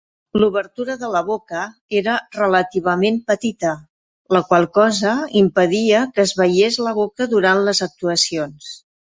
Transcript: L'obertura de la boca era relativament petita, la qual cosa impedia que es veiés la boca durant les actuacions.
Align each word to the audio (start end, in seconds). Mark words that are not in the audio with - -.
L'obertura 0.41 0.93
de 1.01 1.09
la 1.15 1.19
boca 1.25 1.59
era 1.99 2.15
relativament 2.37 3.19
petita, 3.33 3.73
la 4.37 4.43
qual 4.49 4.65
cosa 4.79 5.13
impedia 5.45 6.01
que 6.17 6.27
es 6.27 6.35
veiés 6.43 6.81
la 6.89 6.99
boca 7.03 7.33
durant 7.37 7.65
les 7.69 7.85
actuacions. 7.91 8.77